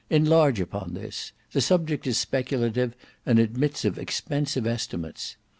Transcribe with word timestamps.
Enlarge 0.09 0.59
upon 0.59 0.95
this, 0.95 1.31
the 1.51 1.61
subject 1.61 2.07
is 2.07 2.17
speculative 2.17 2.95
and 3.23 3.37
admits 3.37 3.85
of 3.85 3.99
expensive 3.99 4.65
estimates. 4.65 5.35